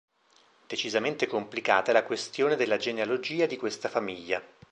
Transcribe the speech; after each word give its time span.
Decisamente 0.65 1.27
complicata 1.27 1.91
è 1.91 1.93
la 1.93 2.03
questione 2.03 2.55
della 2.55 2.77
genealogia 2.77 3.45
di 3.45 3.55
questa 3.55 3.87
famiglia. 3.87 4.41